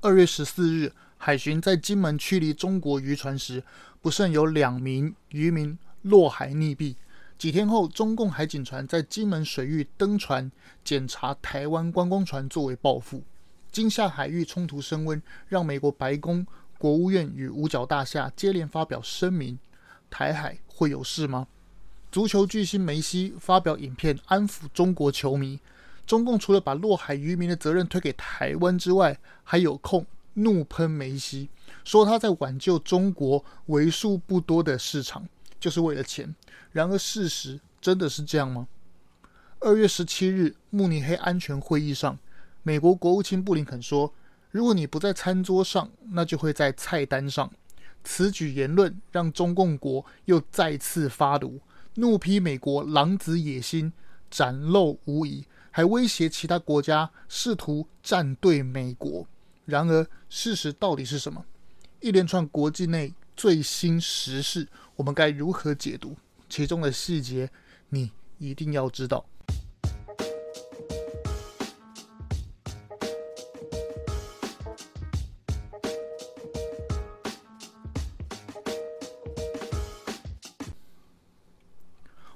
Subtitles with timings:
[0.00, 3.64] 二月十四日，海巡在金门驱离中国渔船时，
[4.00, 6.94] 不慎有两名渔民落海溺毙。
[7.36, 10.52] 几天后，中共海警船在金门水域登船
[10.84, 13.24] 检查台湾观光船，作为报复。
[13.72, 16.46] 今夏海域冲突升温，让美国白宫、
[16.78, 19.58] 国务院与五角大厦接连发表声明：
[20.08, 21.48] 台海会有事吗？
[22.12, 25.58] 足球巨星梅西发表影片安抚中国球迷。
[26.08, 31.50] 中共除了把落海渔民的责任推给台湾之外，还有空怒喷梅西，
[31.84, 35.28] 说他在挽救中国为数不多的市场，
[35.60, 36.34] 就是为了钱。
[36.72, 38.66] 然而事实真的是这样吗？
[39.60, 42.18] 二月十七日，慕尼黑安全会议上，
[42.62, 44.10] 美国国务卿布林肯说
[44.50, 47.52] ：“如果你不在餐桌上，那就会在菜单上。”
[48.02, 51.60] 此举言论让中共国又再次发怒，
[51.96, 53.92] 怒批美国狼子野心
[54.30, 55.44] 展露无遗。
[55.70, 59.26] 还威胁其他国家试图站队美国，
[59.64, 61.44] 然而事实到底是什么？
[62.00, 64.66] 一连串国际内最新时事，
[64.96, 66.16] 我们该如何解读？
[66.48, 67.50] 其中的细节，
[67.90, 69.24] 你一定要知道。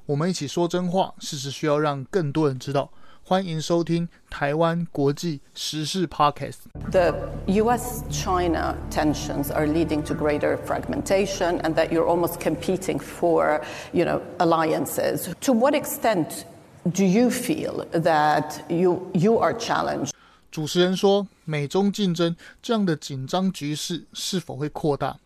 [0.05, 2.92] 我们一起说真话，事实需要让更多人知道。
[3.33, 6.58] 欢迎收听台湾国际时事 Podcast。
[6.91, 7.14] The
[7.47, 13.62] U.S.-China tensions are leading to greater fragmentation, and that you're almost competing for,
[13.94, 15.33] you know, alliances.
[15.47, 16.44] To what extent
[16.84, 20.11] do you feel that you you are challenged?
[20.50, 25.17] 主持人说，美中竞争这样的紧张局势是否会扩大？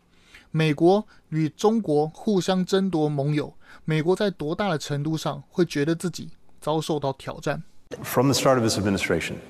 [0.52, 3.54] 美国与中国互相争夺盟友，
[3.84, 7.64] 美国在多大的程度上会觉得自己遭受到挑战
[8.02, 9.40] ？From the start of this administration,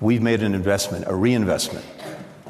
[0.00, 1.84] we've made an investment, a reinvestment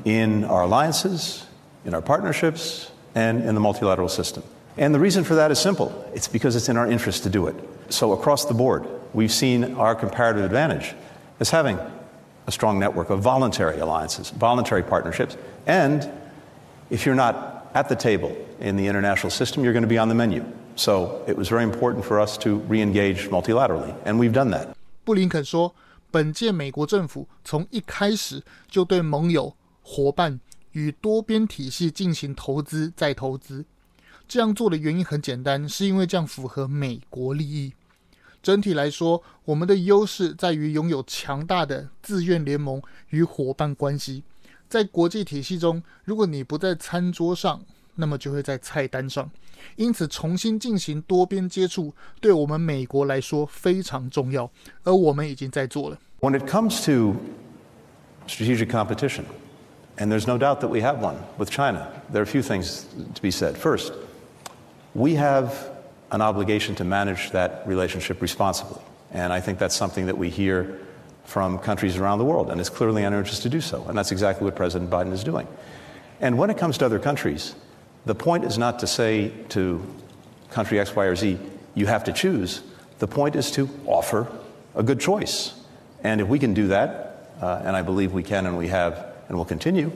[0.04, 1.46] in our alliances,
[1.84, 4.42] in our partnerships, and in the multilateral system.
[4.76, 7.48] And the reason for that is simple it's because it's in our interest to do
[7.48, 7.56] it.
[7.88, 10.94] So, across the board, we've seen our comparative advantage
[11.40, 11.78] as having
[12.46, 15.36] a strong network of voluntary alliances, voluntary partnerships.
[15.66, 16.08] And
[16.90, 20.08] if you're not at the table in the international system, you're going to be on
[20.08, 20.44] the menu.
[20.76, 24.77] So, it was very important for us to re engage multilaterally, and we've done that.
[25.08, 25.74] 布林肯说
[26.12, 30.38] ：“本届美国政府从一开始就对盟友、伙伴
[30.72, 33.64] 与多边体系进行投资再投资。
[34.28, 37.72] 这样做的原因很简单，是因为这样符合美国利益。
[38.42, 44.24] 整体来说，我们的优势在于拥有强大的自愿联盟与伙伴关系。
[44.68, 47.64] 在国际体系中，如果你不在餐桌上，
[47.97, 49.29] 那么就会在菜单上。”
[49.77, 54.49] 因此，重新进行多边接触，对我们美国来说非常重要，
[54.83, 55.97] 而我们已经在做了。
[56.19, 57.15] When it comes to
[58.27, 59.23] strategic competition,
[59.97, 62.83] and there's no doubt that we have one with China, there are a few things
[63.13, 63.55] to be said.
[63.55, 63.93] First,
[64.93, 65.51] we have
[66.09, 68.81] an obligation to manage that relationship responsibly,
[69.13, 70.79] and I think that's something that we hear
[71.23, 73.97] from countries around the world, and it's clearly in our interest to do so, and
[73.97, 75.47] that's exactly what President Biden is doing.
[76.19, 77.55] And when it comes to other countries,
[78.08, 79.82] The point is not to say to
[80.50, 81.38] country X, Y, or Z,
[81.74, 82.62] you have to choose.
[83.00, 84.26] The point is to offer
[84.74, 85.52] a good choice.
[86.02, 88.94] And if we can do that, uh, and I believe we can and we have
[89.28, 89.90] and will continue,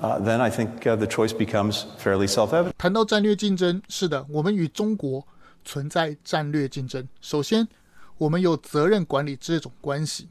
[0.00, 2.72] uh, then I think uh, the choice becomes fairly self-evident.
[2.78, 5.26] 谈到战略竞争，是的，我们与中国
[5.62, 7.06] 存在战略竞争。
[7.20, 7.68] 首先，
[8.16, 10.28] 我们有责任管理这种关系，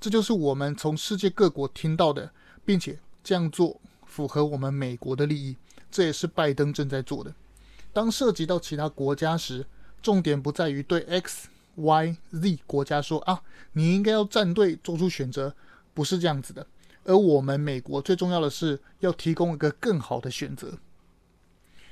[0.00, 2.32] 这就是我们从世界各国听到的，
[2.64, 5.54] 并且这样做符合我们美国的利益。
[5.92, 7.32] 这也是拜登正在做的。
[7.92, 9.66] 当涉及到其他国家时，
[10.02, 13.42] 重点不在于对 X、Y、Z 国家说啊，
[13.74, 15.54] 你应该要站队做出选择，
[15.92, 16.66] 不是这样子的。
[17.04, 20.78] 而我们美国最重要的是要提供一个更好的选择。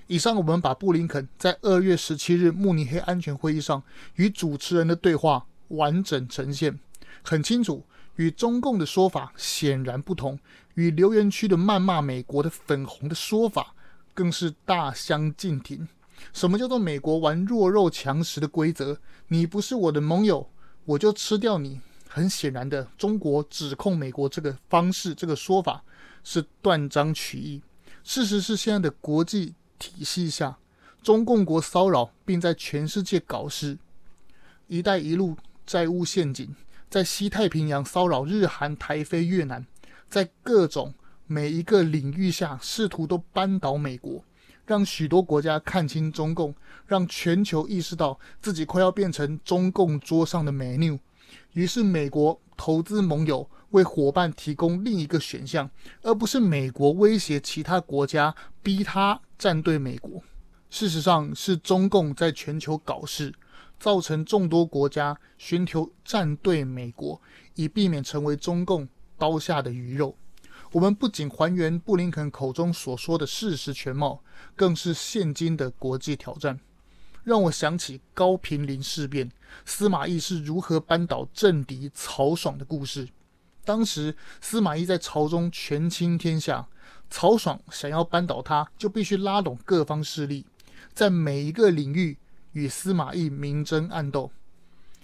[0.06, 3.82] 以上我们把布林肯在二月十七日慕尼黑安全会议上
[4.16, 6.80] 与主持人的对话完整呈现，
[7.22, 7.84] 很清楚，
[8.16, 10.38] 与中共的说法显然不同，
[10.74, 13.74] 与留言区的谩骂美国的粉红的说法。
[14.20, 15.88] 更是大相径庭。
[16.34, 18.98] 什么叫做美国玩弱肉强食的规则？
[19.28, 20.46] 你不是我的盟友，
[20.84, 21.80] 我就吃掉你。
[22.06, 25.82] 很显然的，中国指控美国这个方式、这个说法
[26.22, 27.62] 是断章取义。
[28.04, 30.58] 事实是，现在的国际体系下，
[31.02, 33.78] 中共国骚扰并在全世界搞事
[34.68, 35.34] ，“一带一路”
[35.64, 36.54] 债务陷阱，
[36.90, 39.66] 在西太平洋骚扰日韩台非越南，
[40.10, 40.92] 在各种。
[41.32, 44.24] 每一个领域下，试图都扳倒美国，
[44.66, 46.52] 让许多国家看清中共，
[46.88, 50.98] 让全球意识到自己快要变成中共桌上的 menu，
[51.52, 55.70] 于是美国投资盟友为伙伴提供另一个选项，
[56.02, 60.20] 而不是美国威胁其他国家逼他站队美国。
[60.68, 63.32] 事实上，是中共在全球搞事，
[63.78, 67.22] 造成众多国家寻求站队美国，
[67.54, 70.16] 以避免成为中共刀下的鱼肉。
[70.72, 74.22] 我们不仅还原布林肯口中所说的事实全貌，
[74.54, 76.60] 更是现今的国际挑战。
[77.24, 79.30] 让我想起高平陵事变，
[79.64, 83.08] 司马懿是如何扳倒政敌曹爽的故事。
[83.64, 86.66] 当时司马懿在朝中权倾天下，
[87.10, 90.46] 曹爽想要扳倒他，就必须拉拢各方势力，
[90.94, 92.16] 在每一个领域
[92.52, 94.30] 与司马懿明争暗斗。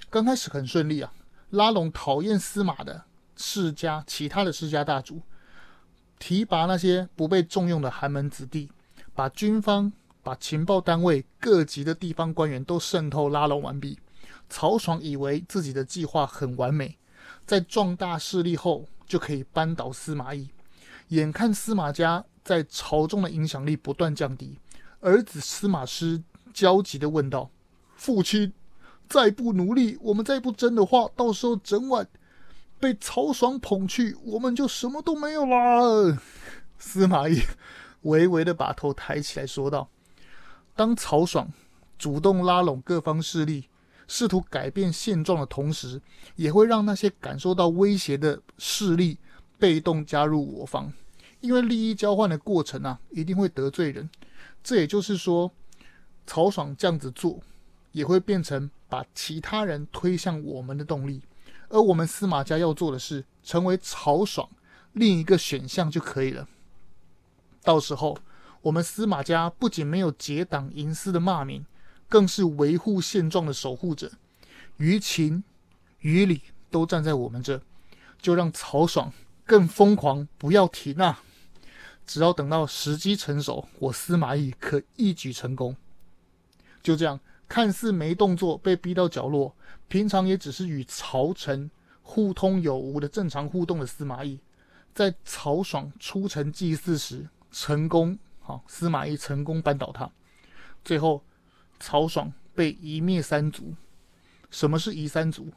[0.09, 1.13] 刚开始很顺利啊，
[1.51, 3.05] 拉拢讨厌司马的
[3.37, 5.21] 世家，其他的世家大族，
[6.19, 8.71] 提拔那些不被重用的寒门子弟，
[9.15, 9.93] 把军方。
[10.23, 13.97] 把情报单位各级的地方官员都渗透拉拢完毕，
[14.49, 16.99] 曹爽以为自己的计划很完美，
[17.47, 20.49] 在壮大势力后就可以扳倒司马懿。
[21.11, 24.59] 眼看司马家在朝中的影响力不断降低，
[24.99, 26.21] 儿子司马师
[26.53, 27.49] 焦急地问道
[27.95, 28.53] ：“父亲，
[29.09, 32.05] 再不努力，我们再不争的话，到时候整晚
[32.78, 36.20] 被曹爽捧去，我们就什么都没有啦。
[36.78, 37.40] ”司马懿
[38.02, 39.88] 微微的把头抬起来说道。
[40.75, 41.50] 当曹爽
[41.99, 43.64] 主动拉拢各方势力，
[44.06, 46.00] 试图改变现状的同时，
[46.37, 49.19] 也会让那些感受到威胁的势力
[49.58, 50.93] 被动加入我方，
[51.40, 54.08] 因为利益交换的过程啊，一定会得罪人。
[54.62, 55.50] 这也就是说，
[56.26, 57.40] 曹爽这样子做，
[57.93, 61.22] 也会变成把其他人推向我们的动力。
[61.69, 64.49] 而我们司马家要做的是，成为曹爽
[64.93, 66.49] 另一个选项就可以了。
[67.63, 68.19] 到时候。
[68.63, 71.65] 我们司马家不仅没有结党营私的骂名，
[72.09, 74.11] 更是维护现状的守护者，
[74.79, 75.45] 于情
[76.01, 77.63] 于理都站在我们这，
[78.21, 79.13] 就让曹爽
[79.45, 81.23] 更疯狂，不要停啊！
[82.05, 85.77] 只要等到时机成熟，我司马懿可一举成功。
[86.83, 89.55] 就这样，看似没动作，被逼到角落，
[89.88, 91.71] 平常也只是与曹丞
[92.03, 94.38] 互通有无的正常互动的司马懿，
[94.94, 98.19] 在曹爽出城祭祀时成功。
[98.47, 100.09] 啊，司马懿成功扳倒他，
[100.85, 101.21] 最后
[101.81, 103.75] 曹爽被夷灭三族。
[104.53, 105.53] 什么是夷三族？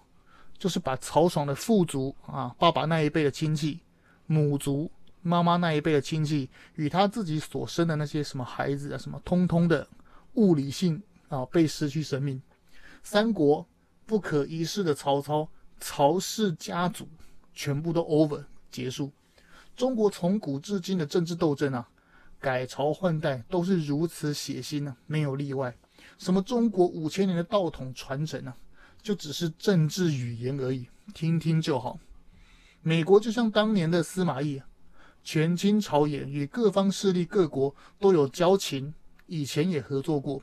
[0.58, 3.80] 就是把曹爽的父族啊，爸爸那一辈的亲戚、
[4.26, 4.92] 母族、
[5.22, 9.88] 妈妈那一辈的亲戚，与他自己所生的那些什么孩子啊，什么通通的
[10.34, 12.42] 物理性啊，被失去生命。
[13.04, 13.64] 三国
[14.10, 15.48] 不可一世的曹操，
[15.80, 17.08] 曹氏家族
[17.54, 19.12] 全部都 over 结束。
[19.76, 21.88] 中国从古至今的政治斗争啊。
[22.40, 25.76] 改朝换代都是如此血腥呢、啊，没有例外。
[26.18, 28.58] 什么中国五千年的道统传承呢、啊，
[29.04, 32.00] 就只是政治语言而已，听听就好。
[32.82, 34.60] 美国就像当年的司马懿，
[35.22, 38.94] 权倾朝野，与各方势力、各国都有交情，
[39.28, 40.42] 以前也合作过。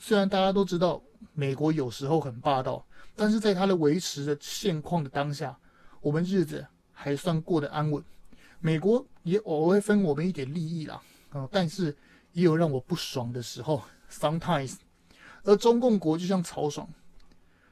[0.00, 1.00] 虽然大家都知道
[1.32, 2.84] 美国有时候很霸道，
[3.16, 5.58] 但是在它的维持的现况的当下，
[6.00, 8.04] 我们日子还算过得安稳。
[8.60, 11.02] 美国也偶尔分我们一点利益啦。
[11.30, 11.96] 啊但是
[12.32, 14.76] 也有让我不爽的时候，sometimes。
[15.42, 16.88] 而中共国就像曹爽，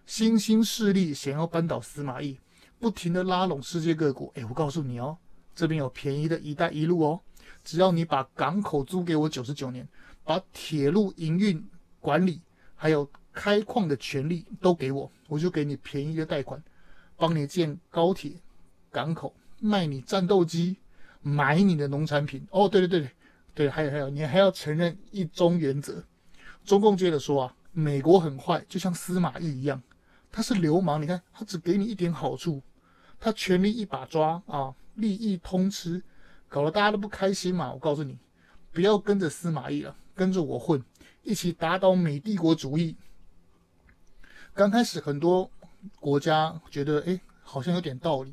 [0.07, 2.39] 新兴势力想要扳倒司马懿，
[2.79, 4.33] 不停的拉拢世界各国。
[4.37, 5.19] 哎，我告诉你哦，
[5.55, 7.21] 这边有便宜的一带一路哦，
[7.63, 9.87] 只要你把港口租给我九十九年，
[10.23, 11.67] 把铁路营运
[12.01, 12.41] 管理
[12.75, 16.63] 还有开矿的权利都给我，我就给你便宜的贷款，
[17.17, 18.33] 帮你建高铁、
[18.91, 20.77] 港口，卖你战斗机，
[21.21, 22.47] 买你的农产品。
[22.51, 23.11] 哦，对对对对。
[23.57, 26.03] 对，还有还有，你还要承认一中原则。
[26.65, 29.81] 中共接着说啊，美国很坏，就像司马懿一样，
[30.33, 31.01] 他是流氓。
[31.01, 32.61] 你看，他只给你一点好处，
[33.21, 36.03] 他权力一把抓啊，利益通吃，
[36.49, 37.73] 搞得大家都不开心嘛。
[37.73, 38.19] 我告诉你，
[38.73, 40.85] 不要跟着司马懿了，跟着我混，
[41.23, 42.97] 一起打倒美帝国主义。
[44.55, 45.51] 刚开始很多
[46.01, 48.33] 国家觉得，哎，好像有点道理，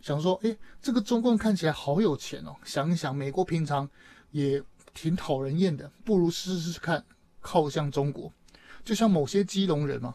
[0.00, 2.54] 想说，哎，这个中共看起来好有钱哦。
[2.64, 3.88] 想一想，美国平常。
[4.34, 4.60] 也
[4.92, 7.04] 挺讨人厌的，不如试试看
[7.40, 8.32] 靠向中国。
[8.84, 10.12] 就像某些基隆人嘛，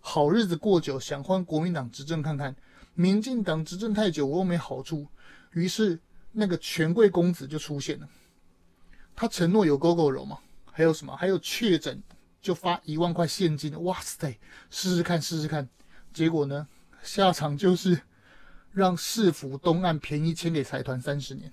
[0.00, 2.56] 好日子过久，想换国民党执政看看。
[2.94, 5.06] 民进党执政太久，我又没好处。
[5.50, 8.08] 于是那个权贵公子就出现了，
[9.14, 10.38] 他承诺有 GoGo 柔嘛，
[10.72, 11.14] 还有什么？
[11.14, 12.02] 还有确诊
[12.42, 13.82] 就发一万块现金。
[13.84, 15.66] 哇塞，试试看，试试看。
[16.12, 16.68] 结果呢，
[17.02, 18.02] 下场就是
[18.72, 21.50] 让市府东岸便宜签给财团三十年，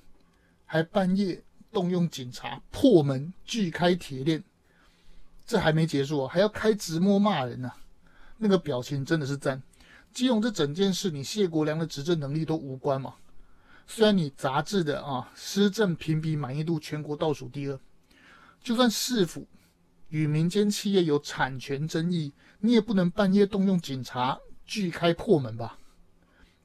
[0.66, 1.42] 还半夜。
[1.72, 4.44] 动用警察破门锯开铁链，
[5.46, 7.72] 这还没结束，还要开直播骂人呢、
[8.40, 9.62] 那个表情真的是赞。
[10.12, 13.14] 基隆这整件事，你谢国梁的执政能力都无关嘛？
[13.86, 17.80] 虽然你杂志的啊施政评比满意度全国倒数第二，
[18.64, 19.46] 就算市府
[20.10, 25.78] 与民间企业有产权争议，你也不能半夜动用警察拒开破门吧？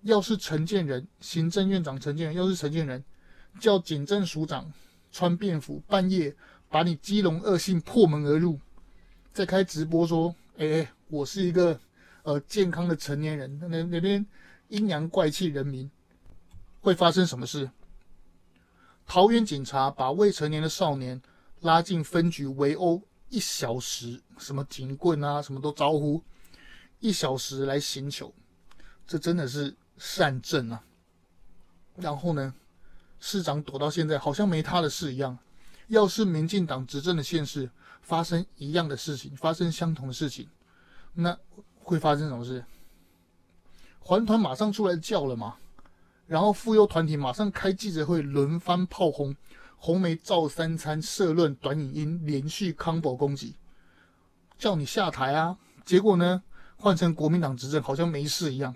[0.03, 3.03] 要是陈建仁行政院长陈建仁，要是陈建仁
[3.59, 4.71] 叫警政署长
[5.11, 6.35] 穿便服半夜
[6.69, 8.61] 把你基隆恶性破门而入，
[9.33, 11.81] 再开直播说：“哎、我是一个。”
[12.25, 14.25] 呃，健康的成年人，那那边
[14.69, 15.91] 阴阳怪气人民
[16.81, 17.71] 会发生什么事？
[19.05, 21.21] 桃园警察把未成年的少年
[21.61, 23.03] 拉进分局围殴
[23.35, 26.23] 一小时，什么警棍啊，什么都招呼
[27.01, 28.33] 一小时来刑求，
[29.07, 30.85] 这真的是善政啊！
[31.97, 32.55] 然后呢，
[33.19, 35.37] 市长躲到现在好像没他的事一样。
[35.89, 37.69] 要是民进党执政的县市
[38.03, 40.49] 发生一样的事情，发生相同的事情，
[41.15, 41.37] 那。
[41.87, 42.65] 会发生什么事？
[43.99, 45.57] 环团马上出来叫了嘛，
[46.27, 49.37] 然后妇幼团体马上开记者会，轮番炮轰
[49.85, 53.55] 红梅照三餐社论短影音连续 combo 攻击，
[54.57, 55.59] 叫你下台啊！
[55.85, 56.43] 结果呢，
[56.77, 58.75] 换成国民党执政，好像没事一样。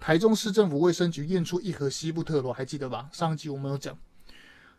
[0.00, 3.08] 台中市政府卫生局验出一盒西部特罗，还记得吧？
[3.12, 3.96] 上一集我们有讲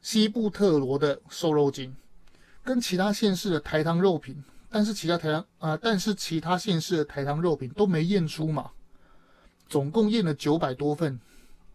[0.01, 1.95] 西部特罗的瘦肉精，
[2.61, 4.43] 跟其他县市的台糖肉品。
[4.69, 8.71] 但是其他台糖啊、但是其他县市的台糖肉品都没验出嘛，
[9.69, 11.17] 总共验了九百多份，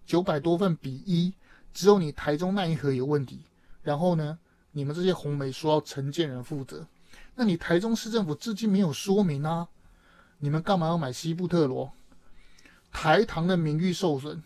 [0.05, 1.33] 九百多份比一，
[1.73, 3.41] 只有你台中那一盒有问题。
[3.89, 4.39] 然后呢，
[4.73, 6.87] 你们这些红媒说要承建人负责，
[7.35, 9.67] 那你台中市政府至今没有说明啊，
[10.41, 11.91] 你们干嘛要买西部特罗？
[12.93, 14.43] 台糖的名誉受损，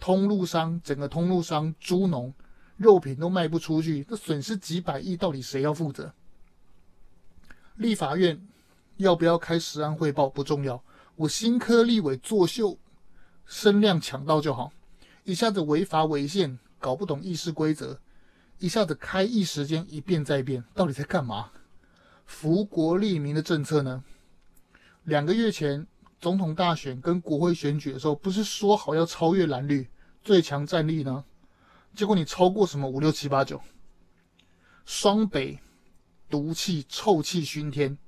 [0.00, 2.32] 通路商整个通路商猪农
[2.78, 6.14] 肉品都卖不出去，这损失几百亿，到底谁要负责？
[7.76, 8.40] 立法院
[8.96, 10.82] 要不要开实案汇报不重要，
[11.16, 12.78] 我新科立委作秀，
[13.44, 14.72] 声量抢到就好。
[15.24, 17.98] 一下子违法违宪，搞不懂议事规则；
[18.62, 21.50] 一下子开一时间一变再变，到底在干嘛？
[22.24, 24.04] 福国利民的政策呢？
[25.02, 25.84] 两个月前
[26.20, 29.88] 总统大选跟国会选举的时候，不是说好要超越蓝绿
[30.22, 31.24] 最强战力呢？
[31.92, 33.60] 结果你超过什么五六七八九？
[34.86, 35.58] 双北。
[36.30, 37.98] 毒气、臭气熏天，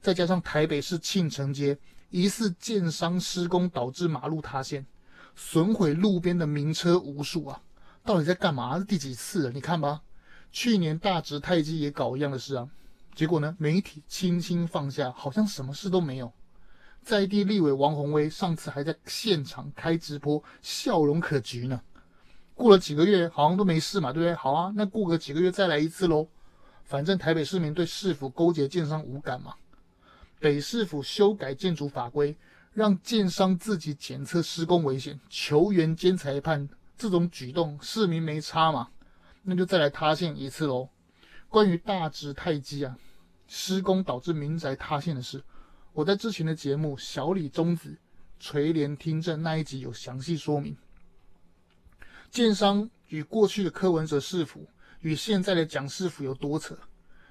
[0.00, 1.76] 再加上台北市庆城街
[2.10, 4.86] 疑似建商施工导致马路塌陷，
[5.34, 7.60] 损毁路边的名车无数啊！
[8.04, 8.78] 到底在干嘛？
[8.78, 9.50] 是第几次了？
[9.50, 10.02] 你看吧，
[10.50, 12.68] 去年大直太基也搞一样的事啊，
[13.14, 16.32] 结果呢，媒体轻轻放下，好像什么事都没有。
[17.02, 21.80] 在地立委王鸿薇上次还在现场开直播，笑容可掬呢。
[22.54, 24.34] 过了几个月，好像都没事嘛，对不对？
[24.34, 26.28] 好啊，那过个几个月再来一次喽。
[26.84, 29.54] 反正台北市民对市府勾结建商无感嘛，
[30.38, 32.36] 北市府修改建筑法规，
[32.72, 36.68] 让建商自己检测施工危险，球员兼裁判
[37.02, 38.88] 这种举动，市民没差嘛？
[39.42, 40.88] 那就再来塌陷一次喽。
[41.48, 42.96] 关于大直太基啊，
[43.48, 45.42] 施工导致民宅塌陷的事，
[45.92, 47.98] 我在之前的节目小李中子
[48.38, 50.76] 垂帘听政那一集有详细说明。
[52.30, 54.68] 建商与过去的柯文哲市府。
[55.00, 56.78] 与现在的蒋市府有多扯？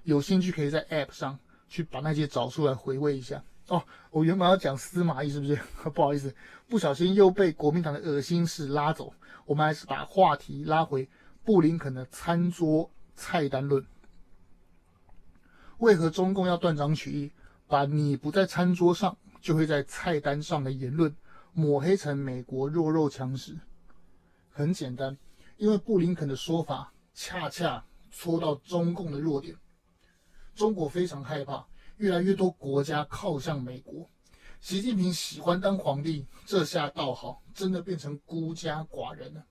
[0.04, 3.42] 有兴趣可以在 App 上去把那些找出来回味一下
[3.75, 3.84] 哦。
[4.10, 5.56] 我原本要讲司马懿，是不是？
[5.90, 6.34] 不好意思，
[6.68, 9.13] 不小心又被国民党的恶心事拉走。
[9.46, 11.10] 我们还是把话题拉回
[11.44, 13.86] 布林肯的餐桌菜单论。
[15.80, 17.32] 为何中共要断章取义，
[17.68, 21.16] 把你不在餐桌上就会在菜单上的言论
[21.54, 23.58] 抹黑成美国弱肉强食？
[24.51, 25.18] 很简单，
[25.58, 26.92] 因为布林肯的说法。
[27.13, 29.54] 恰恰戳到中共的弱点，
[30.56, 31.68] 中国非常害怕
[32.01, 34.10] 越来越多国家靠向美国。
[34.60, 39.46] 习近平喜欢当皇帝，这下倒好，真的变成孤家寡人了。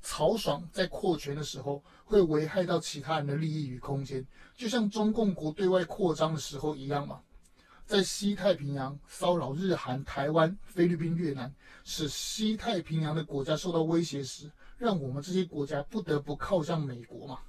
[0.00, 7.20] 曹爽在扩权的时候，会危害到其他人的利益与空间，就像中共国对外扩张的时候一样嘛。
[7.84, 11.52] 在西太平洋骚扰日韩、台湾、菲律宾、越南，
[11.82, 14.48] 使西太平洋的国家受到威胁时。
[14.78, 17.40] 让我们这些国家不得不靠向美国嘛？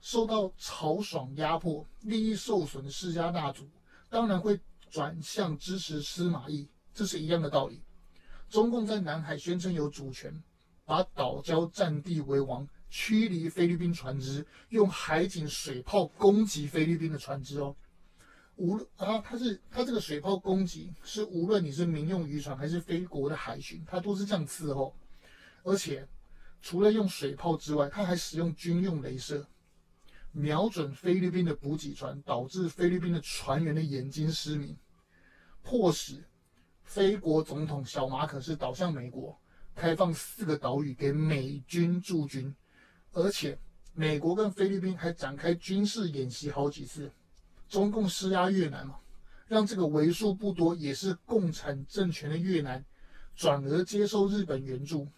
[0.00, 3.68] 受到曹爽压迫、利益受损的世家大族，
[4.08, 4.58] 当然会
[4.90, 7.82] 转向支持司马懿，这是一样的道理。
[8.48, 10.42] 中共在南海宣称有主权，
[10.84, 17.76] 把岛礁占地为王，驱离菲律宾船只，用海警水炮攻击菲律宾的船只哦。
[18.56, 24.94] 无论啊，他是他这个水炮攻击是无论你是民用渔船还是菲国的海巡，他都是这样伺候。
[25.62, 26.06] 而且，
[26.60, 29.46] 除了用水炮之外，他还使用军用镭射，
[30.32, 34.76] 瞄准菲律宾的补给船，导致菲律宾的船员的眼睛失明，
[35.62, 36.24] 迫使
[36.82, 39.38] 菲国总统小马可是倒向美国，
[39.74, 42.54] 开放四个岛屿给美军驻军，
[43.12, 43.58] 而且
[43.92, 47.10] 美国跟菲律宾还展开军事演习好几次。
[47.68, 48.96] 中共施压越南嘛，
[49.46, 52.84] 让这个为数不多也是共产政权的越南，
[53.36, 55.08] 转而接受日本援助。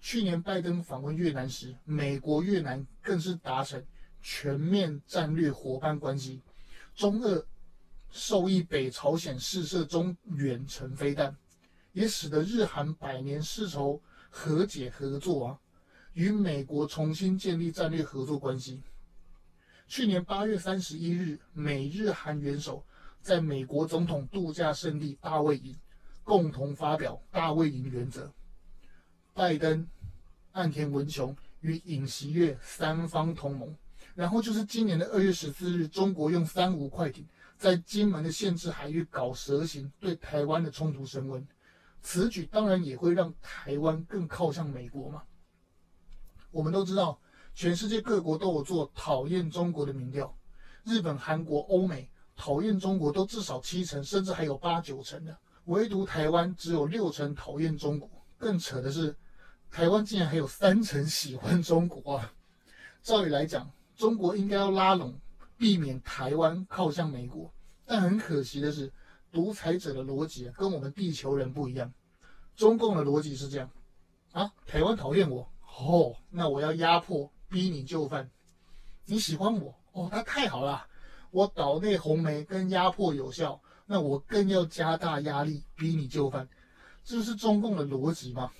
[0.00, 3.82] 去年拜登访问越南时，美国越南更是达成
[4.26, 6.40] 全面战略伙伴关系，
[6.94, 7.46] 中俄
[8.10, 11.36] 授意北朝鲜试射中远程飞弹，
[11.92, 14.00] 也使得日韩百年世仇
[14.30, 15.60] 和解合作啊，
[16.14, 18.82] 与美国重新建立战略合作关系。
[19.86, 22.82] 去年八月三十一日，美日韩元首
[23.20, 25.76] 在美国总统度假胜地大卫营
[26.22, 28.32] 共同发表大卫营原则。
[29.34, 29.86] 拜登、
[30.52, 33.76] 岸田文雄与尹锡悦三方同盟，
[34.14, 37.26] 然后就是今年的二月十四日，中国用三无快艇
[37.58, 41.46] 在金门的限制海域搞蛇行，对台湾的冲突升温。
[42.00, 45.22] 此举当然也会让台湾更靠向美国嘛。
[46.50, 47.18] 我们都知道。
[47.56, 50.36] 全世界各国都有做讨厌中国的民调，
[50.82, 58.10] 日本、韩国、欧美讨厌中国都至少七成，甚至还有八九成的，唯独台湾只有六成讨厌中国。
[58.38, 59.16] 更扯的是，
[59.70, 62.32] 台湾竟然还有三成喜欢中国啊！
[63.04, 65.20] 照理来讲，中国应该要拉拢，
[65.56, 67.52] 避免台湾靠向美国。
[67.84, 68.92] 但很可惜的是，
[69.30, 71.92] 独裁者的逻辑跟我们地球人不一样。
[72.56, 73.70] 中共的逻辑是这样：
[74.32, 75.48] 啊，台湾讨厌我，
[75.78, 77.30] 哦，那我要压迫。
[77.46, 78.28] 逼你就范，
[79.04, 80.88] 你喜欢我哦，那太好了。
[81.30, 86.48] 我岛内红媒跟压迫有效，那我更要加大压力逼你就范，
[87.04, 88.50] 这是中共的逻辑吗？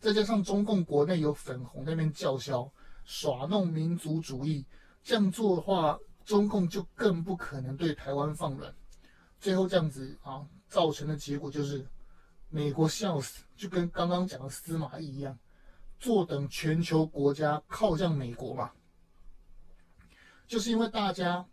[0.00, 2.68] 再加上中共国内有粉红那边叫嚣，
[3.04, 4.64] 耍弄民族主义，
[5.02, 8.74] 这样做的话，中共就更不可能对台湾放软。
[9.40, 11.86] 最后这样子啊，造成的结果就是
[12.48, 15.38] 美国笑死，就跟刚刚讲的司马懿一样。
[15.98, 18.72] 坐等全球国家靠向美国嘛，
[20.48, 21.46] 就是因为大家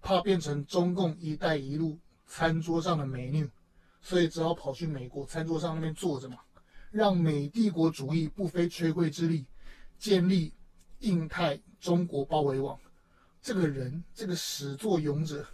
[0.00, 3.50] 怕变成中共“一带一路”餐桌上的美女，
[4.00, 6.38] 所以只好跑去美国餐桌上那边坐着嘛，
[6.92, 9.44] 让美帝国主义不费吹灰之力
[9.98, 10.54] 建立
[11.00, 12.78] 印太中国包围网。
[13.40, 15.46] 这个人，这个始作俑者，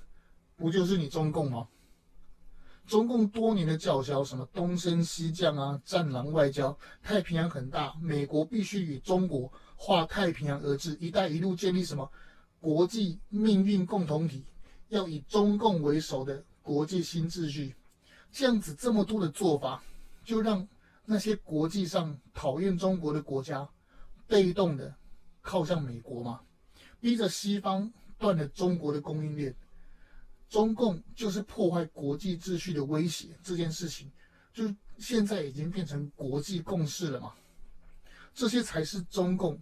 [0.57, 1.68] 不就是你中共吗？
[2.87, 12.11] 中共多年的叫嚣，什么东升西降啊，战狼外交，太平洋很大，美国必须与中国划太平洋而治，一带一路建立什么
[12.61, 14.44] 国际命运共同体，
[14.88, 17.74] 要以中共为首的国际新秩序，
[18.33, 19.83] 这样子这么多的做法，
[20.24, 20.66] 就让
[21.05, 23.68] 那些国际上讨厌中国的国家，
[24.26, 24.94] 被动的
[25.42, 26.40] 靠向美国嘛，
[27.00, 29.55] 逼着西方断了中国的供应链。
[30.48, 34.11] 中共就是破坏国际秩序的威胁，这件事情
[34.52, 34.64] 就
[34.98, 37.33] 现在已经变成国际共识了嘛？
[38.35, 39.59] 这些才是中共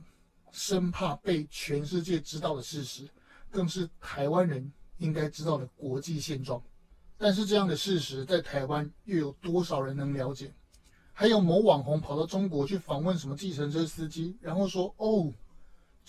[0.53, 3.09] 生怕被全世界知道的事实，
[3.51, 6.61] 更是台湾人应该知道的国际现状。
[7.17, 10.53] 但是这样的事实在台湾又有多少人能了解？
[11.13, 15.33] 还有某网红跑到中国去访问什么计程车司机，然后说：“哦，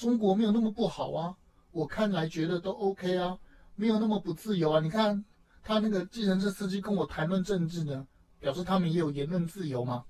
[0.02, 1.38] 中国没有那么不好啊，
[1.72, 3.38] 我看来觉得都 OK 啊。”
[3.74, 4.80] 没有那么不自由啊！
[4.80, 5.24] 你看
[5.64, 8.06] 他那个计程车司机跟我谈论政治呢，
[8.40, 10.04] 表示他们也有言论自由吗？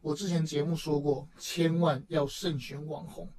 [0.00, 3.30] 我之前节目说过，千万要慎选网红，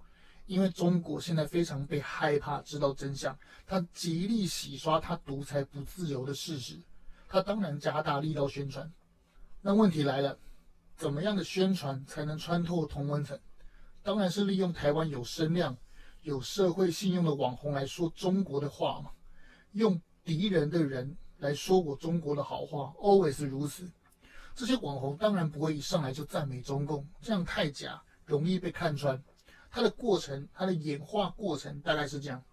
[0.46, 6.80] 因为中国现在非常被害怕知道真相，他极力洗刷他独裁不自由的事实，
[7.28, 8.90] 他当然加大力道宣传。
[9.62, 10.38] 那问题来了，
[10.96, 13.38] 怎么样的宣传才能穿透同温层？
[14.04, 15.76] 当然是利用台湾有声量、
[16.26, 19.12] 有社会信用的网红来说中国的话嘛。
[19.74, 23.88] 用敌人的人来说我中国的好话，always 如此。
[24.56, 29.22] 这些网红当然不会一上来就赞美中共，这样太假，容易被看穿。
[29.70, 32.44] 它的过程，它的演化过程大概是这样：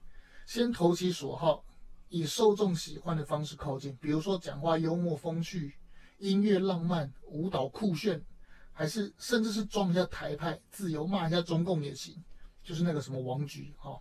[0.45, 1.65] 先投其所好，
[2.11, 5.75] 以受众喜欢的方式靠近，比如说讲话幽默风趣，
[6.19, 8.23] 音乐浪漫，舞蹈酷炫，
[8.71, 12.23] 还是甚至是装一下台派，自由骂一下中共也行，
[12.63, 14.01] 就是那个什么王菊哈。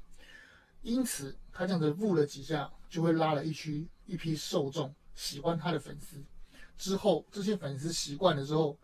[0.81, 6.23] 因此，他这样子录了几下，就会拉了一区一批受众喜欢他的粉丝。
[6.77, 8.77] 之后，这些粉丝习惯了之后，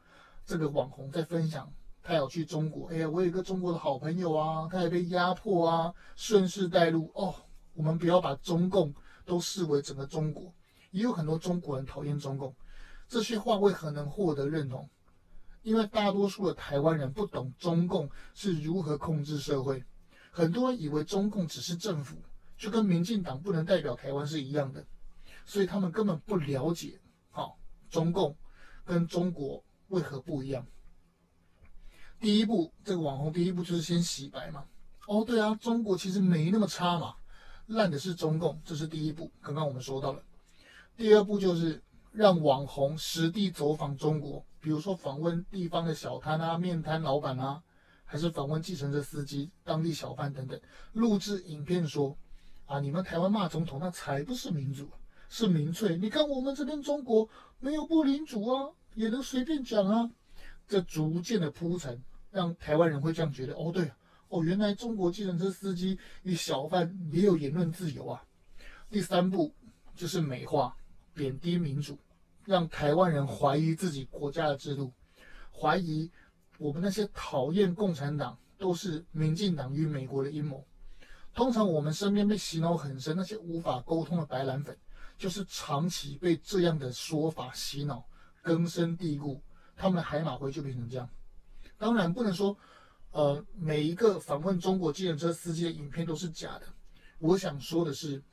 [0.45, 2.89] 这个网红在分享他要去中国。
[2.89, 7.11] 哎呀，我有一个中国的好朋友啊，他也被压迫啊，顺势带入。
[7.15, 7.33] 哦，
[7.73, 8.93] 我们不要把中共
[9.25, 10.53] 都视为整个中国，
[10.91, 12.55] 也有很多中国人讨厌中共。
[13.07, 14.87] 这些话为何能获得认同？
[15.61, 19.83] 因为大多数的台湾人不懂中共是如何控制社会。
[20.31, 22.17] 很多人以为中共只是政府，
[22.57, 24.85] 就跟民进党不能代表台湾是一样的，
[25.45, 26.99] 所以他们根本不了解，
[27.31, 27.57] 好，
[27.89, 28.35] 中共
[28.85, 30.65] 跟中国为何不一样？
[32.19, 34.65] 第一步，这个网红第一步就是先洗白嘛。
[35.07, 37.15] 哦，对啊，中国其实没那么差嘛，
[37.67, 39.31] 烂的是中共，这是第一步。
[39.41, 40.23] 刚刚我们说到了。
[40.95, 41.81] 第二步就是
[42.17, 47.61] 让网红实地走访中国，比如说访问地方的小摊啊、面摊老板啊，
[48.05, 50.59] 还是访问计程车司机、当地小贩等等，
[50.93, 52.17] 录制影片说：
[52.65, 54.89] 啊，你们台湾骂总统，那才不是民主，
[55.29, 55.95] 是民粹。
[55.95, 60.09] 你看我们这边中国没有不民主啊，也能随便讲啊。
[60.67, 63.91] 这逐渐的铺陈，让台湾人会这样觉得：哦，对，
[64.29, 68.23] 哦，原来中国计程车司机与小贩也有言论自由啊。
[68.89, 69.53] 第三步
[69.95, 70.75] 就是美化、
[71.13, 71.95] 贬低民主，
[72.47, 74.93] 让台湾人怀疑自己国家的制度，
[75.51, 76.09] 怀疑
[76.57, 80.65] 我们那些讨厌共产党都是民进党与美国的阴谋。
[81.33, 84.77] 通常我们身边被洗脑很深，那些无法沟通的白蓝粉，
[85.17, 88.07] 就是长期被这样的说法洗脑，
[88.41, 89.43] 根深蒂固。
[89.75, 91.07] 他们的海马回就变成这样，
[91.77, 92.57] 当然不能说，
[93.11, 96.63] 呃，每一个访问中国计程车司机的影片都是假的。
[97.19, 98.23] 我想说的是，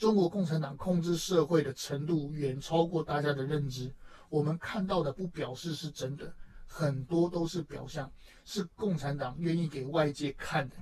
[0.00, 3.92] 中国共产党控制社会的程度远超过大家的认知。
[4.30, 6.32] 我们看到的不表示是真的，
[6.66, 8.10] 很多都是表象，
[8.42, 10.76] 是共产党愿意给外界看的。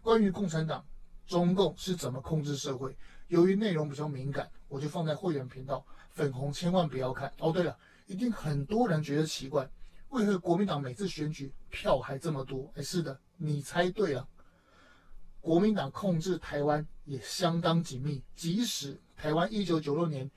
[0.00, 0.84] 关于共产党、
[1.24, 2.96] 中共是怎么控制社会，
[3.28, 7.32] 由于内容比较敏感，我就放在会员频道，粉红千万不要看。
[7.38, 7.78] 哦，对了。
[8.08, 9.70] 一定很多人觉得奇怪，
[10.08, 12.68] 为何国民党每次选举票还这么多？
[12.74, 14.28] 哎，是的，你猜对了，
[15.42, 18.22] 国民党控制台湾也相当紧密。
[18.36, 20.30] 即使台湾一九九六年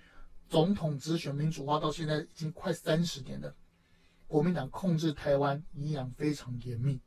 [0.49, 3.55] 总统直选民主化到现在已经快三十年了，
[4.27, 6.99] 国民党控制台湾一样非常严密。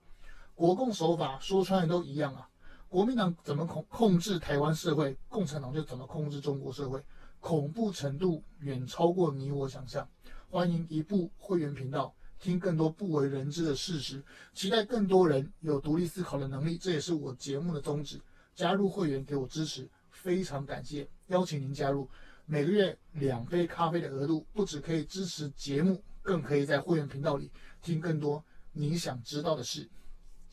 [0.55, 2.49] 国共手法说穿了都一样啊，
[2.89, 7.03] 国民党怎么控控制台湾社会，共产党就怎么控制中国社会，
[7.41, 10.09] 恐怖程度远超过你我想象。
[10.49, 14.23] 欢迎移步会员频道，听更多不为人知的事实。
[14.53, 18.21] 期待更多人有独立思考的能力，这也是我节目的宗旨。
[18.55, 21.09] 加入会员给我支持，非常感谢。
[21.29, 22.09] 邀请您加入，
[22.45, 29.89] 每个月两杯咖啡的额度，不只可以支持节目，更可以在会员频道里听更多你想知道的事。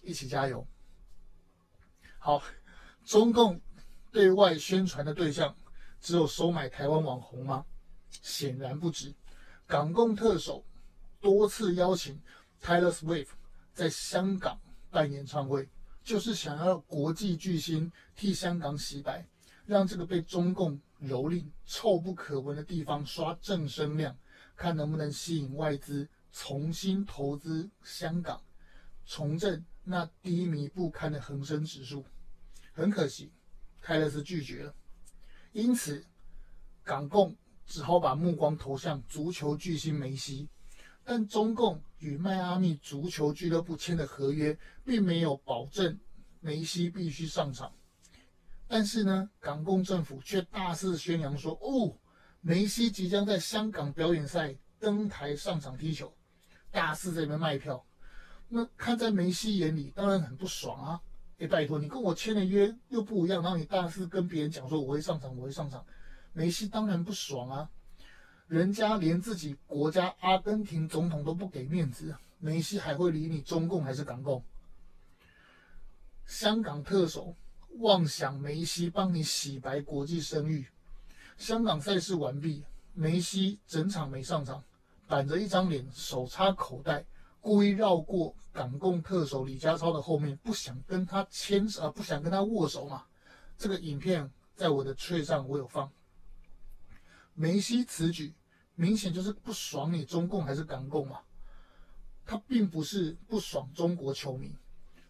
[0.01, 0.67] 一起加油！
[2.19, 2.43] 好，
[3.03, 3.59] 中共
[4.11, 5.55] 对外宣传的对象
[5.99, 7.65] 只有收买台湾网红吗？
[8.21, 9.13] 显然不止。
[9.65, 10.63] 港共特首
[11.25, 12.21] 多次邀请
[12.61, 13.29] Taylor Swift
[13.73, 14.61] 在香港
[14.91, 15.67] 办演唱会，
[16.03, 19.27] 就是想要国际巨星替香港洗白，
[19.65, 24.15] 让这个被中共蹂躏、臭不可闻的地方刷正声量，
[24.55, 28.39] 看能不能吸引外资重新投资香港，
[29.03, 32.05] 重振那低迷不堪的恒生指数。
[32.71, 33.31] 很可惜，
[33.81, 34.75] 泰勒斯拒绝了，
[35.53, 36.05] 因此
[36.83, 37.35] 港共。
[37.67, 40.47] 只好把目光投向足球巨星梅西，
[41.05, 45.97] 但中共与迈阿密足球俱乐部签的合约并没有保证
[46.41, 47.71] 梅西必须上场。
[48.67, 51.95] 但是呢，港共政府却大肆宣扬说：“哦，
[52.41, 56.11] 梅西即将在香港表演赛登台上场踢球。”
[56.71, 57.85] 大肆在那边卖票。
[58.49, 61.01] 那看在梅西眼里，当然很不爽啊！
[61.37, 65.85] 哎，拜托，你跟我签的约又不一样，然后你大肆跟别人讲说我会上场，我会上场。
[66.33, 67.69] 梅西当然不爽啊，
[68.47, 74.43] 人家连自己国家阿根廷总统都不给面子，梅西还会理你中共还是港共？
[76.27, 77.35] 香港特首
[77.79, 80.67] 妄想梅西帮你洗白国际声誉，
[81.37, 84.63] 香港赛事完毕，梅西整场没上场，
[85.07, 87.03] 板着一张脸，手插口袋，
[87.41, 93.05] 故意绕过港共特首李家超的后面，不想跟他牵手，不想跟他握手嘛。
[93.57, 95.91] 这个影片在我的 t 上我有放。
[97.35, 98.33] 梅西此举
[98.73, 101.19] 明显就是不爽你中共还是港共嘛？
[102.25, 104.55] 他并不是不爽中国球迷，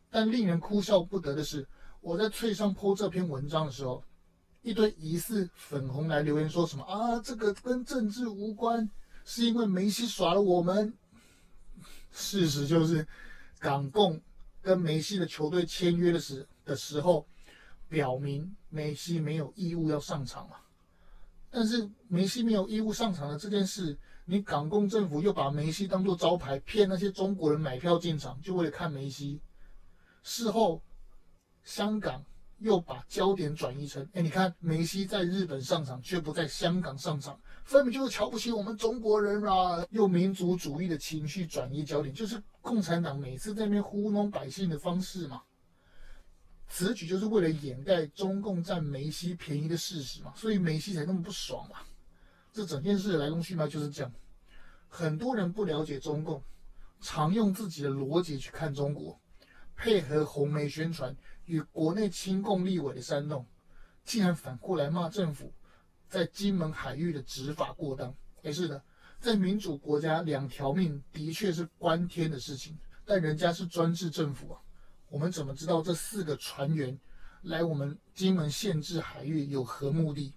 [0.10, 1.66] 但令人哭笑不得的是，
[2.02, 4.04] 我在脆上 po 这篇文章的时候，
[4.62, 8.90] 一堆疑似粉红来留言说什么啊，这个跟政治无关，
[9.24, 10.94] 是因为梅西耍了我们。
[12.12, 13.08] 事实就是，
[13.60, 14.22] 港共
[14.62, 17.28] 跟梅西的球队签约的时的时候，
[17.88, 20.58] 表明梅西没有义务要上场嘛。
[21.56, 29.39] 但是梅西没有义务上场的这件事，你港共政府又把梅西当作招牌，骗那些中国人买票进场，就为了看梅西。
[30.22, 30.84] 事后，
[31.63, 32.22] 香港
[32.58, 39.82] 又把焦点转移成：哎，你看梅西在日本上场，却不在香港上场，分明就是瞧不起我们中国人啦！
[39.91, 45.41] 用民族主义的情绪转移焦点，就是共产党每次在那边糊弄百姓的方式嘛。
[46.67, 51.78] 此举就是为了掩盖中共占梅西便宜的事实嘛，所以梅西才那么不爽嘛。
[52.51, 54.12] 这整件事的来龙去脉就是这样。
[54.88, 56.41] 很多人不了解中共，
[57.01, 59.19] 常用自己的逻辑去看中国，
[59.75, 63.45] 配合红媒宣传与国内亲共立委的煽动，
[64.04, 65.54] 竟然反过来骂政府
[66.08, 68.15] 在金门海域的执法过当。
[68.41, 68.82] 也是的，
[69.19, 74.62] 在民主国家，两条命的确是关天的事情，但人家是专制政府啊，
[75.15, 76.99] 我们怎么知道这四个船员
[77.43, 80.34] 来我们金门限制海域有何目的？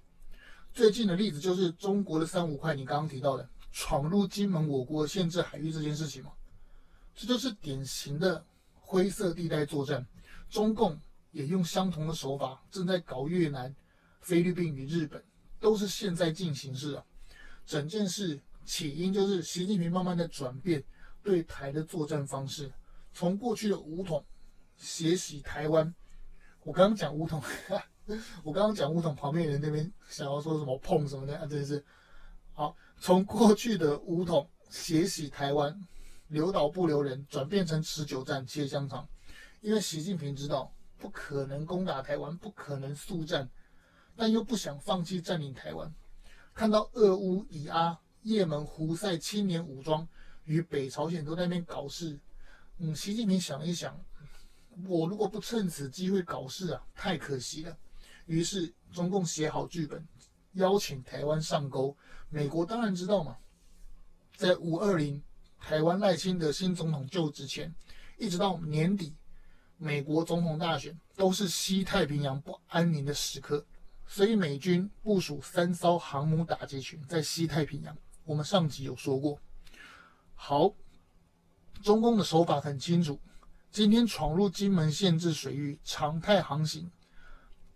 [0.73, 3.51] 最近的例子就是中国的三五块，你刚刚提到的。
[3.73, 6.31] 闯入金门我国限制海域这件事情嘛，
[7.13, 10.07] 这就是典型的灰色地带作战。
[10.49, 10.97] 中共
[11.33, 13.75] 也用相同的手法，正在搞越南、
[14.21, 15.21] 菲律宾与日本，
[15.59, 17.05] 都是现在进行式啊。
[17.67, 20.85] 整件事起因就是习近平慢慢的转变
[21.25, 22.71] 对台的作战方式，
[23.13, 24.25] 从过去的武统
[24.79, 25.95] 血洗台湾。
[26.63, 27.43] 我刚刚讲武统，
[28.43, 31.85] 我刚刚讲武统，旁边人那边想要说什么碰什么的啊，真是。
[32.53, 35.87] 好，从过去的武统血洗台湾，
[36.29, 39.09] 留岛不留人，转变成持久战切香肠。
[39.61, 43.49] 因为习近平知道不可能攻打台湾，不可能速战，
[44.17, 45.93] 但又不想放弃占领台湾。
[46.55, 50.07] 看到俄乌以阿、也门胡塞青年武装
[50.45, 52.19] 与北朝鲜都在那边搞事，
[52.79, 53.99] 嗯，习近平想一想，
[54.87, 57.77] 我如果不趁此机会搞事啊，太可惜了。
[58.27, 60.07] 于是中共写好剧本。
[60.55, 61.97] 邀请台湾上钩，
[62.31, 63.37] 美国当然知道嘛。
[64.35, 65.23] 在五二零
[65.61, 67.73] 台湾赖清德新总统就职前，
[68.17, 69.15] 一直到年底，
[69.77, 73.65] 美国总统大选都是西太平洋不安宁的时刻，
[74.07, 77.97] 所以美军部署三艘航母打击群在西太平洋。
[78.25, 79.39] 我们上集有说过。
[80.35, 80.73] 好，
[81.83, 83.21] 中共的手法很清楚，
[83.71, 86.91] 今天闯入金门限制水域，常态航行，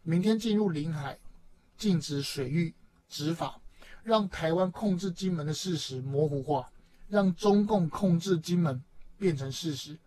[0.03, 1.19] 明天进入领海。
[1.75, 2.73] 禁止水域
[3.09, 3.61] 执法，
[4.05, 6.71] 让台湾控制金门的事实模糊化，
[7.09, 8.81] 让中共控制金门
[9.19, 9.99] 变成事实，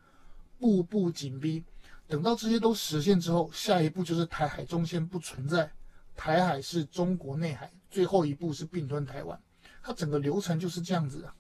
[0.58, 1.66] 步步紧逼。
[2.08, 5.70] 等到这些都实现之后，下一步就是台海中线不存在，
[6.16, 9.38] 台海是中国内海，最后一步是并吞台湾。
[9.84, 11.34] 它整个流程就是这样子的。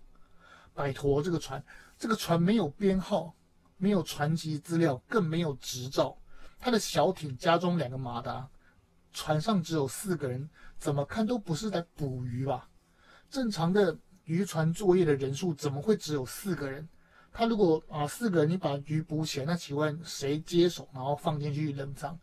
[0.73, 1.63] 拜托，这个船，
[1.97, 3.33] 这个船没有编号，
[3.77, 6.17] 没有船籍资料，更没有执照，
[6.59, 8.49] 他的小艇加装两个马达。
[9.11, 12.69] 船上只有四个人，怎么看都不是在捕鱼吧？
[13.29, 16.87] 正常的渔船作业的人数怎么会只有四个人？
[17.31, 22.17] 他如果啊四个人你把鱼捕起来，那请问谁接手，然后放进去冷藏？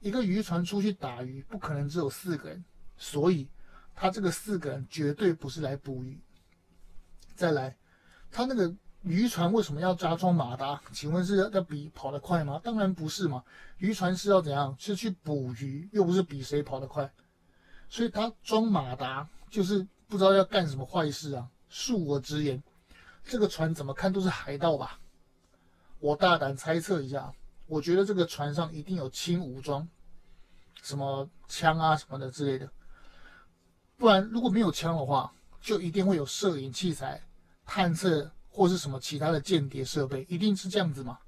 [0.00, 2.64] 一个渔船出去打鱼，不可能只有四个人，
[2.96, 3.48] 所以
[3.94, 6.20] 他这个四个人绝对不是来捕鱼。
[7.34, 7.76] 再来，
[8.30, 8.74] 他那个。
[9.06, 10.80] 渔船为什么要加装马达？
[10.90, 12.60] 请问是要比跑得快吗？
[12.64, 13.44] 当然不是嘛！
[13.78, 14.74] 渔船是要怎样？
[14.80, 17.08] 是去捕鱼，又不是比谁跑得快。
[17.88, 21.48] 所以他装马达就是不知道要干什么坏事啊！
[21.70, 22.60] 恕我直言，
[23.22, 24.98] 这个船怎么看都是海盗吧？
[26.00, 27.32] 我大胆猜测一下，
[27.68, 29.88] 我觉得这个船上一定有轻武装，
[30.82, 32.68] 什么枪啊什么的之类的。
[33.96, 37.22] 不然如果没有枪的话，就一定会有摄影器材、
[37.64, 38.32] 探测。
[38.56, 41.18] 或是什么其他的间谍设备，一定是这样子吗？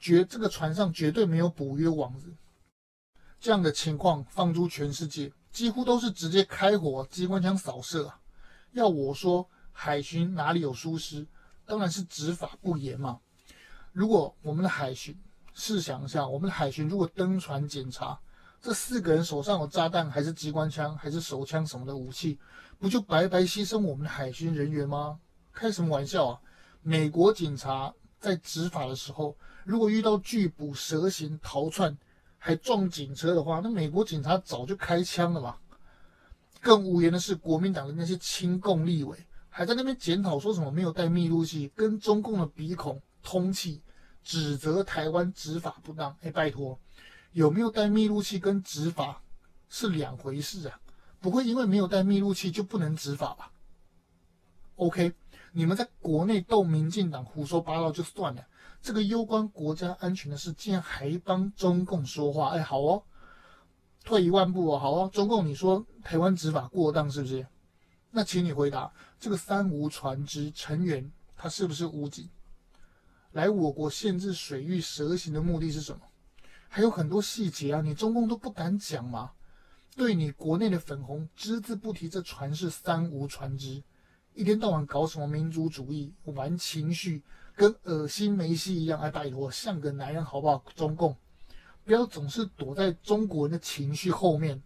[0.00, 2.34] 绝这个船上绝对没有捕鱼网子。
[3.38, 8.18] 这样的情况放诸全世界，几乎都是直接开火，机关枪扫射啊！
[8.72, 11.24] 要我说，海巡哪里有疏失？
[11.64, 13.20] 当然是执法不严嘛。
[13.92, 15.16] 如果我们的海巡，
[15.54, 18.18] 试想一下，我们的海巡如果登船检查，
[18.60, 22.40] 这四个人手上有炸弹，还是机关枪，还是手枪什么的武器，
[22.76, 25.20] 不就白白牺牲我们的海巡人员吗？
[25.52, 26.40] 开什么玩笑啊！
[26.88, 31.98] 美国警察在执法的时候，如果遇到拒捕、蛇行、逃窜，
[32.38, 35.60] 还撞警车的话，那美国警察早就开枪了吧？
[36.60, 39.18] 更无言的是，国民党的那些亲共立委
[39.48, 43.82] 还在那边检讨，说什么没有带密录器，跟中共的鼻孔通气，
[44.22, 46.16] 指责台湾执法不当。
[46.22, 46.78] 哎，拜托，
[47.32, 49.20] 有没有带密录器跟执法
[49.68, 50.80] 是两回事啊？
[51.18, 53.50] 不会因为没有带密录器就不能执法吧
[54.76, 55.12] ？OK。
[55.56, 58.46] 你们在国内斗民进党胡说八道就算了，
[58.82, 62.50] 这个攸关国家安全的事，竟然还帮中共说话？
[62.50, 63.02] 哎，好哦，
[64.04, 67.46] 退一万步哦，好哦，中共，你说台湾执法过当是不是？
[68.10, 72.28] 那请你回答，这个三无船只成员他是不是武警？
[73.32, 76.02] 来我国限制水域蛇行的目的是什么？
[76.68, 79.32] 还有很多细节啊，你中共都不敢讲吗？
[79.96, 83.82] 对你国内的粉红只字不提，这船是三无船只。
[84.36, 87.22] 一天到晚搞什么民族主义，玩情绪，
[87.54, 89.00] 跟恶心梅西一样。
[89.00, 90.62] 哎，拜托，像个男人好不好？
[90.74, 91.16] 中共，
[91.84, 94.62] 不要总是躲在中国人的情绪后面。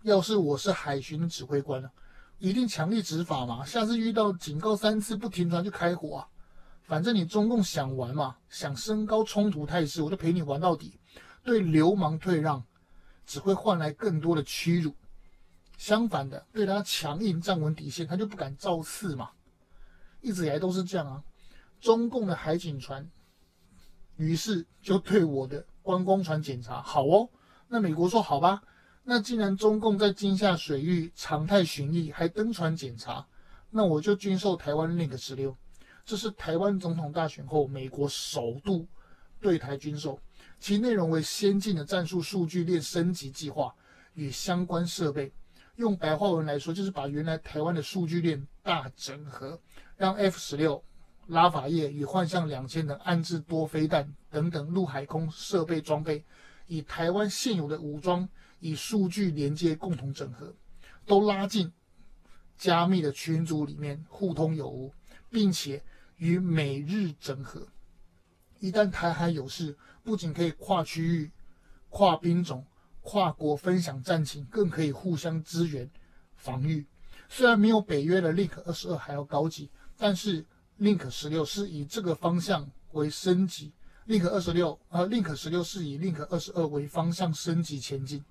[0.00, 1.92] 要是我是海巡的指挥官了，
[2.38, 6.28] 一定强力执法嘛，下次遇到警告三次不停船就开火啊，
[6.84, 10.98] 反正你中共想玩嘛，想升高冲突态势，我就陪你玩到底，
[11.44, 12.64] 对流氓退让，
[13.26, 14.94] 只会换来更多的屈辱。
[15.76, 19.30] 相反的，对他强硬站稳底线，他就不敢造次嘛。
[20.20, 21.22] 一直以来都是这样啊。
[21.80, 23.08] 中共的海警船，
[24.16, 26.80] 于是就对我的观光船检查。
[26.82, 27.28] 好哦，
[27.68, 28.62] 那美国说好吧。
[29.04, 33.24] 那既然中共在金厦水域常态巡弋，还登船检查，
[33.70, 35.56] 那我就军售台湾 Link 十六。
[36.04, 38.86] 这是台湾总统大选后美国首度
[39.40, 40.18] 对台军售，
[40.58, 43.72] 其内容为先进的战术数据链升级计划
[44.14, 45.32] 与相关设备。
[45.76, 49.60] 用白话文来说，就是把原来台湾的数据链大整合，
[49.96, 50.82] 让 F 十六、
[51.26, 56.24] 拉法叶与幻象两千等岸置多飞弹等等陆海空设备装备，
[56.66, 58.26] 以台湾现有的武装
[58.60, 60.54] 与数据连接共同整合，
[61.04, 61.70] 都拉进
[62.56, 64.92] 加密的群组里面互通有无，
[65.28, 65.82] 并且
[66.16, 67.66] 与美日整合。
[68.60, 71.30] 一旦台海有事，不仅可以跨区域、
[71.90, 72.64] 跨兵种。
[73.06, 75.88] 跨国分享战情，更可以互相支援
[76.34, 76.84] 防御。
[77.28, 80.44] 虽然没有北约的 Link 二十二还要高级，但是
[80.80, 83.72] Link 十六是以这个方向为升级。
[84.08, 88.24] Link 二十六，呃，Link 十六是以 Link 二十二为方向升级前进。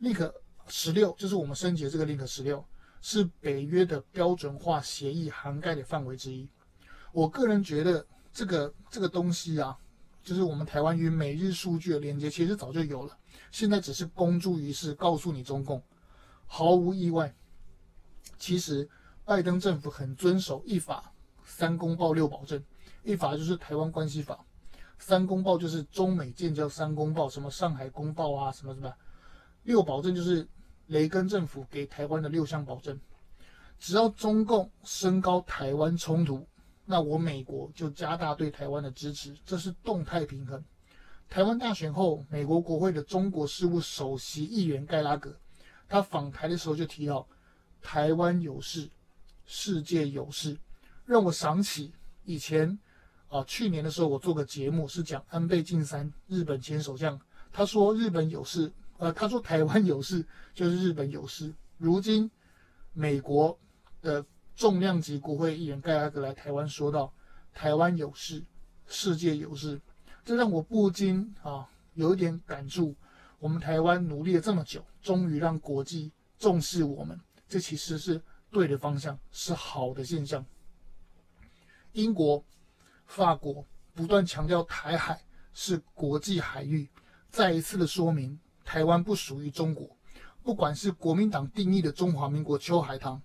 [0.00, 0.32] Link
[0.68, 2.64] 十六就是我们升级的这个 Link 十六，
[3.00, 6.48] 是北约的标准化协议涵盖的范围之一。
[7.12, 9.76] 我个人觉得这个这个东西啊，
[10.22, 13.16] 就是我们台湾与美日数据的连接，其实早就有了。
[13.50, 15.82] 现在只是公诸于世，告诉你中共，
[16.46, 17.34] 毫无意外。
[18.38, 18.88] 其实
[19.24, 21.12] 拜登政府很遵守一法
[21.44, 22.62] 三公报六保证，
[23.02, 24.44] 一法就是台湾关系法，
[24.98, 28.92] 三公报就是中美建交三公报，什么上海公报啊，什么什么，
[29.64, 30.48] 六保证就是
[30.86, 32.98] 雷根政府给台湾的六项保证。
[33.78, 36.46] 只要中共升高台湾冲突，
[36.84, 40.62] 那我美国就加大对台湾的支持，这是动态平衡。
[41.30, 45.38] 台湾大选后，美国国会的中国事务首席议员盖拉格，
[45.88, 47.24] 他访台的时候就提到
[47.80, 48.90] “台湾有事，
[49.46, 50.58] 世界有事”，
[51.06, 51.92] 让我想起
[52.24, 52.76] 以前
[53.28, 57.16] 啊，去年的时候我做个节目是讲安倍晋三，日本前首相，
[57.52, 61.54] 他说日本有事，呃，他说台湾有事，就是日本有事。
[61.78, 62.28] 如今
[62.92, 63.56] 美国
[64.02, 67.14] 的重量级国会议员盖拉格来台湾说道
[67.54, 68.44] ：“台湾有事，
[68.88, 69.80] 世界有事。”
[70.24, 72.94] 这让我不禁啊有一点感触。
[73.38, 80.44] 我们台湾努力了这么久，终于让国际重视我们，这其实是对的方向，是好的现象。
[81.92, 82.44] 英国、
[83.06, 85.20] 法国不断强调台海
[85.54, 86.88] 是国际海域，
[87.30, 89.96] 再一次的说明台湾不属于中国。
[90.42, 93.20] 不管是国民党定义的中华民国秋海棠，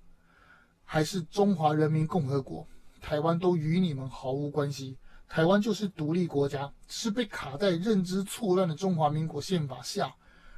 [0.83, 2.67] 还是中华人民共和国，
[3.01, 4.97] 台湾都与你们毫无关系。
[5.27, 10.15] 台湾就是独立国家，是被卡在认知错乱的中华民国宪法下，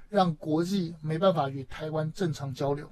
[0.10, 2.92] 让国际没办法与台湾正常交流。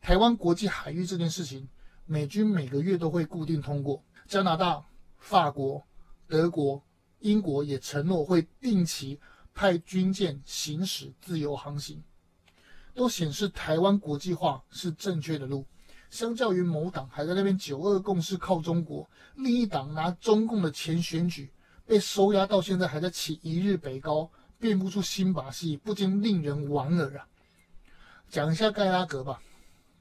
[0.00, 1.68] 台湾国际海域这件事情，
[2.06, 4.84] 美军每个月都会固定通过，加拿大、
[5.18, 5.82] 法国、
[6.28, 6.82] 德国、
[7.18, 9.18] 英国也承诺会定期
[9.52, 12.02] 派军舰行驶自由航行，
[12.94, 15.66] 都显示台湾国际化是正确的路。
[16.10, 21.50] 相较于某党还在那边九二共识靠中国，另一党拿中共的钱选举，
[21.86, 27.26] 被收押到现在还在起一日北高，变不出新把戏，不禁令人莞尔啊！
[28.28, 29.40] 讲一下盖拉格吧，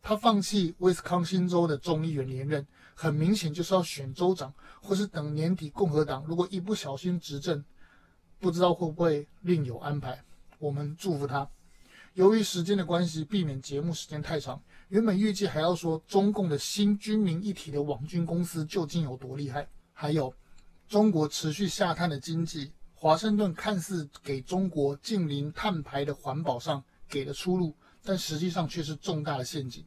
[0.02, 7.64] 他放弃威斯康星州的众议员连任，很明显就是要选州长，或是等年底共和党如果一不小心执政，
[8.40, 10.24] 不知道会不会另有安排。
[10.58, 11.48] 我们祝福他。
[12.14, 14.62] 由于时间的关系，避免节目时间太长。
[14.90, 20.34] 原本预计还要说中共的新军民一体的网军公司究竟有多厉害，还有
[20.88, 29.86] 中国持续下探的经济，华盛顿看似给中国近邻碳排的环保上给了出路，但实际上却是重大的陷阱。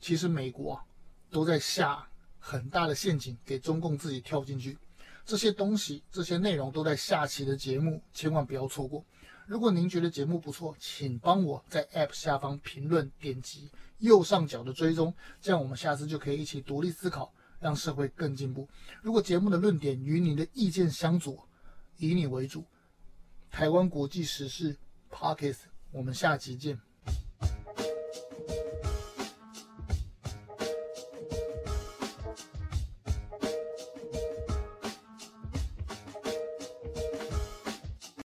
[0.00, 0.84] 其实美国啊
[1.30, 2.04] 都在下
[2.38, 4.76] 很大的陷阱给中共自己跳进去，
[5.24, 9.04] 这些东西这些内容都在下期的节目，千万不要错过。
[9.46, 13.70] 如果您觉得节目不错，请帮我在 App 下方评论点击。
[13.98, 18.68] 右上角的追踪，这样我们下次就可以一起独立思考，让社会更进步。
[19.00, 21.48] 如果节目的论点与你的意见相左，
[21.98, 22.64] 以你为主。
[23.48, 24.76] 台湾国际时事
[25.08, 25.60] Podcast，
[25.92, 26.91] 我们下期见。